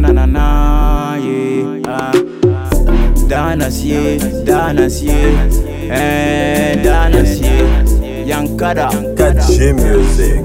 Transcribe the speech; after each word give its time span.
na 0.00 0.12
na 0.12 0.12
na 0.12 0.26
na 0.26 1.16
yeah. 1.16 1.80
Uh, 1.88 2.12
Danas 3.28 3.82
yeah, 3.82 4.18
Danas 4.44 5.02
yeah, 5.02 5.48
eh, 5.90 6.76
Danas 6.84 7.40
yeah. 7.40 8.28
Yankada, 8.28 8.90
Kachi 9.16 9.72
music. 9.72 10.44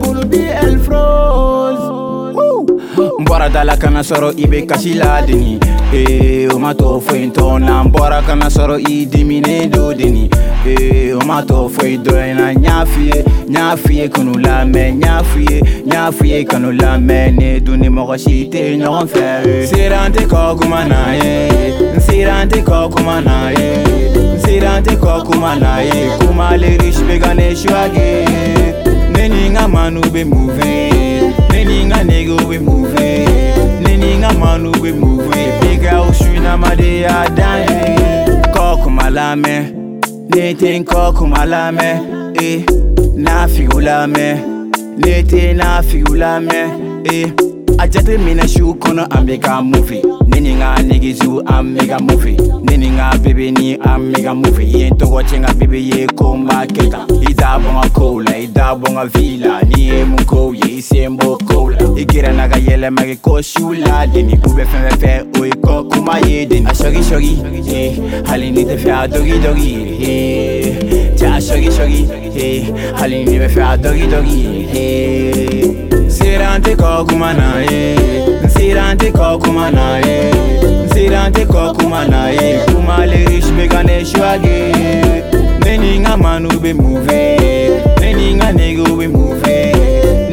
Bulbi 0.00 0.48
El 0.50 0.78
Froze. 0.80 1.86
Mbara 3.20 3.48
dala 3.48 3.76
kana 3.76 4.00
sɔrɔ 4.00 4.34
i 4.38 4.66
kasi 4.66 4.94
ladini. 4.94 5.58
Eh. 5.92 6.13
Ma 6.64 6.72
to 6.72 6.98
foyi 6.98 7.30
tɔ 7.36 7.60
na 7.60 7.82
n 7.84 7.92
bɔra 7.92 8.24
kana 8.26 8.46
sɔrɔ 8.48 8.76
i 8.88 9.04
diminen 9.04 9.70
do 9.70 9.92
deni. 9.92 10.30
Ee 10.64 11.12
o 11.12 11.20
ma 11.20 11.42
to 11.42 11.68
foyi 11.68 11.98
dɔ 11.98 12.34
na 12.38 12.46
n 12.56 12.64
y'a 12.64 12.86
f'i 12.86 13.02
ye 13.12 13.18
n 13.48 13.52
y'a 13.52 13.76
f'i 13.76 13.94
ye 14.00 14.08
kanu 14.08 14.32
lamɛn 14.44 14.96
n 14.96 15.02
y'a 15.04 15.20
f'i 15.22 15.44
ye 15.50 15.58
n 15.60 15.92
y'a 15.92 16.10
f'i 16.10 16.28
ye 16.32 16.44
kanu 16.44 16.72
lamɛn 16.72 17.36
ne 17.38 17.60
dun 17.60 17.80
ni 17.80 17.88
mɔgɔ 17.88 18.16
si 18.18 18.48
tɛ 18.48 18.80
ɲɔgɔn 18.80 19.06
fɛ 19.12 19.66
sera 19.68 20.08
n 20.08 20.12
tɛ 20.12 20.24
kɔ 20.24 20.58
kuma 20.58 20.88
na 20.88 21.12
ye 21.12 21.68
n 21.96 22.00
sera 22.00 22.34
n 22.40 22.48
tɛ 22.48 22.64
kɔ 22.64 22.90
kuma 22.96 23.20
na 23.20 23.50
ye 23.50 23.68
n 24.16 24.40
sera 24.40 24.80
n 24.80 24.84
tɛ 24.84 24.96
kɔ 24.96 25.12
kuma 25.26 25.56
na 25.60 25.80
ye. 25.84 26.16
Kuma 26.20 26.56
le 26.56 26.78
riche 26.80 27.04
bɛ 27.04 27.20
ka 27.20 27.34
ne 27.34 27.52
suwage 27.52 28.08
ne 29.12 29.28
ni 29.28 29.48
n 29.50 29.54
ka 29.54 29.68
manu 29.68 30.00
bɛ 30.00 30.24
move 30.24 30.64
ne 30.64 31.60
ni 31.68 31.84
n 31.84 31.90
ka 31.90 32.00
nigga 32.00 32.40
bɛ 32.48 32.56
move 32.64 32.94
ne 33.84 33.96
ni 34.00 34.16
n 34.16 34.22
ka 34.22 34.32
manu 34.32 34.72
bɛ 34.72 34.96
move 34.96 35.63
big 36.56 37.04
house 37.04 37.24
suinamadenya 37.24 37.34
dan 37.36 37.60
ye 37.68 38.42
kɔ 38.54 38.82
kuma 38.82 39.10
lamɛn 39.10 39.64
ne 40.30 40.54
tɛ 40.54 40.78
n 40.78 40.84
kɔ 40.84 41.14
kuma 41.16 41.44
lamɛn 41.46 42.36
eh 42.40 42.64
n'a 43.16 43.46
figu 43.48 43.80
lamɛn 43.80 44.70
ne 44.98 45.22
tɛ 45.22 45.54
n'a 45.56 45.82
figu 45.82 46.14
lamɛn 46.14 47.06
eh 47.10 47.32
a 47.78 47.88
jate 47.88 48.18
minɛ 48.18 48.46
su 48.48 48.74
kɔnɔ 48.74 49.06
an 49.16 49.26
bɛ 49.26 49.40
ka 49.42 49.62
mufi 49.62 50.02
ne 50.28 50.40
ni 50.40 50.54
n 50.54 50.58
ka 50.60 50.82
negezu 50.82 51.42
an 51.46 51.74
bɛ 51.76 51.88
ka 51.88 51.98
mufi 51.98 52.36
ne 52.64 52.76
ni 52.76 52.88
n 52.88 52.96
ka 52.96 53.18
bebe 53.18 53.50
ni 53.50 53.74
an 53.74 54.12
bɛ 54.12 54.22
ka 54.24 54.34
mufi 54.34 54.62
i 54.62 54.78
ye 54.78 54.90
n 54.90 54.96
tɔgɔ 54.96 55.22
cɛ 55.24 55.36
n 55.38 55.44
ka 55.44 55.52
bebe 55.54 55.78
ye 55.78 56.06
ko 56.06 56.34
n 56.36 56.46
b'a 56.46 56.66
kɛ 56.66 56.90
tan 56.90 57.06
i 57.22 57.34
bɔ 57.34 58.80
bɔ 58.80 58.88
n'i 59.68 59.80
ye 59.90 60.04
mun 60.04 60.54
ye 60.54 60.78
i 60.78 60.80
sen 60.80 61.16
b'o 61.16 61.36
kow 61.46 61.68
la 61.70 61.78
i 61.96 62.04
gɛrɛna 62.04 62.50
ka 62.50 62.58
yɛlɛma 62.58 63.02
kɛ 63.02 63.20
ko 63.22 63.40
su 63.42 63.74
fɛ 65.04 65.24
a 66.66 66.72
sɔgi 66.72 67.02
sɔgi 67.10 67.32
hali 68.26 68.50
ni 68.50 68.64
tɛ 68.64 68.76
fɛ 68.82 68.90
a 69.02 69.08
dɔgi 69.08 69.36
dɔgi 69.44 69.70
eh, 70.02 71.14
cɛ 71.18 71.26
a 71.36 71.38
sɔgi 71.40 71.70
sɔgi 71.78 72.00
eh, 72.36 72.62
hali 72.98 73.24
ni 73.24 73.38
bɛ 73.38 73.48
fɛ 73.54 73.62
a 73.72 73.76
dɔgi 73.78 74.06
dɔgi 74.12 74.40
eh. 74.74 75.84
Sera 76.08 76.56
n 76.56 76.62
tɛ 76.62 76.76
kɔ 76.76 77.08
kuma 77.08 77.32
na 77.34 77.58
ye 77.58 77.96
n 78.44 78.48
sera 78.48 78.92
n 78.92 78.96
tɛ 78.98 79.10
kɔ 79.10 79.42
kuma 79.42 79.70
na 79.70 79.98
ye 79.98 80.30
n 80.30 80.88
sera 80.92 81.26
n 81.28 81.32
tɛ 81.32 81.44
kɔ 81.46 81.76
kuma 81.78 82.06
na 82.06 82.28
ye 82.28 82.64
kuma 82.70 83.04
le 83.06 83.18
riche 83.26 83.50
bɛ 83.56 83.68
ka 83.70 83.82
ne 83.82 84.04
suwage 84.04 84.56
ne 85.64 85.76
ni 85.76 85.98
n 85.98 86.04
ka 86.04 86.16
manu 86.16 86.48
bɛ 86.62 86.72
move 86.76 87.06
ne 88.00 88.12
ni 88.14 88.34
n 88.34 88.38
ka 88.40 88.52
negew 88.52 88.94
bɛ 88.98 89.06
move 89.10 89.42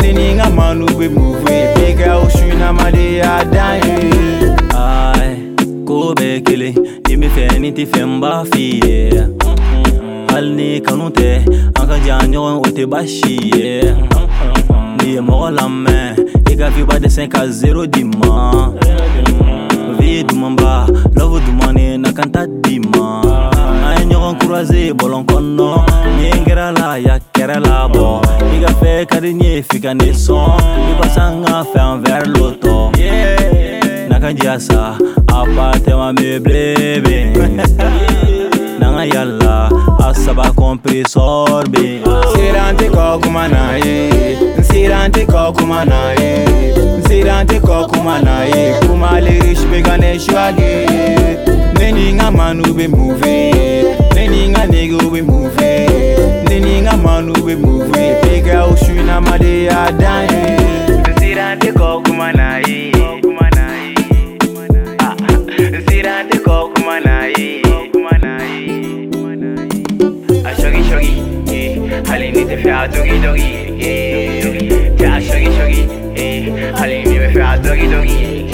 ne 0.01 0.11
ni 0.13 0.33
n 0.33 0.37
ka 0.37 0.49
manu 0.49 0.85
bɛ 0.85 1.07
move 1.09 1.43
big 1.75 1.99
house 2.05 2.33
suinamadenya 2.37 3.51
dan 3.51 3.81
ye. 3.81 4.40
Ko 6.11 6.15
bɛɛ 6.19 6.43
kelen 6.43 6.75
ni 7.07 7.15
min 7.15 7.29
fɛ 7.31 7.43
ni 7.61 7.71
tɛ 7.71 7.83
fɛn 7.87 8.19
b'a 8.19 8.43
f'i 8.51 8.83
ye 8.83 8.95
hali 10.31 10.51
ni 10.57 10.81
kanu 10.81 11.07
tɛ 11.09 11.39
an 11.79 11.85
ka 11.87 11.97
jan 12.05 12.27
ɲɔgɔn 12.31 12.57
o 12.65 12.67
tɛ 12.75 12.83
baasi 12.91 13.33
ye 13.55 13.69
n'i 14.97 15.07
ye 15.15 15.21
mɔgɔ 15.21 15.47
lamɛn 15.57 16.19
i 16.51 16.53
ka 16.59 16.67
viba 16.75 16.95
dɛsɛ 16.99 17.29
ka 17.31 17.47
dumani 21.45 21.97
na 22.03 22.11
kan 22.11 22.29
di 22.61 22.75
ma 22.79 23.21
an 23.87 23.95
ye 23.99 24.03
ɲɔgɔn 24.11 24.35
bɔlɔn 24.99 25.23
kɔnɔ 25.29 25.69
ni 26.17 26.27
n 26.39 26.43
kɛra 26.43 26.67
la 26.77 26.95
ya 26.95 27.15
kɛrɛ 27.33 27.57
la 27.65 27.87
bɔ 27.87 28.05
i 28.55 28.57
ka 28.59 28.71
fɛ 28.81 29.07
ka 29.07 29.17
di 29.21 29.31
n 29.31 29.39
ye 29.39 29.61
f'i 29.61 29.79
ka 29.79 29.93
ne 29.93 30.11
sɔn 30.11 30.59
i 30.91 30.93
ka 30.99 31.07
kanjasa 34.21 34.97
apartema 35.27 36.13
meuble 36.13 37.01
be. 37.03 37.33
Nanga 38.79 39.05
yalla 39.05 39.69
asaba 39.99 40.53
compresor 40.53 41.65
be 41.71 42.01
sirante 42.33 42.89
ko 42.93 43.19
kuma 43.19 43.47
na 43.47 43.75
ye 43.77 44.35
sirante 44.61 45.25
ko 45.25 45.51
kuma 45.53 45.85
na 45.85 46.11
ye 46.19 46.45
sirante 47.07 47.59
ko 47.61 47.87
kuma 47.87 48.21
na 48.21 48.43
ye 48.43 48.79
kuma 48.81 49.19
lirish 49.25 49.65
be 49.71 49.81
gane 49.81 50.19
shwage 50.19 50.85
ne 51.79 51.91
ni 51.91 52.13
nga 52.13 52.31
manu 52.31 52.73
be 52.73 52.87
move 52.87 53.21
ne 54.15 54.27
ni 54.27 54.49
nga 54.49 54.67
nego 54.67 55.09
be 55.09 55.21
move 55.21 55.57
ne 56.49 56.59
ni 56.59 56.81
nga 56.81 56.95
manu 56.97 57.33
be 57.45 57.55
move 57.55 57.91
big 58.21 58.45
house 58.45 58.87
na 59.05 59.19
tɛ 66.29 66.37
kɔ 66.45 66.55
kuma 66.73 66.99
na 67.05 67.13
ye 67.35 67.49
a 70.49 70.51
shogi 70.59 70.81
shogi 70.89 71.13
hali 72.09 72.27
ni 72.31 72.41
te 72.49 72.55
fɛ 72.63 72.71
a 72.81 72.87
dogi 72.93 73.17
dogi 73.25 73.49
ja 74.99 75.11
shogi 75.27 75.49
shogi 75.57 75.81
hali 76.79 76.95
ni 77.09 77.15
bɛ 77.21 77.27
fɛ 77.35 77.41
a 77.51 77.57
dogi 77.63 77.87
dogi 77.93 78.50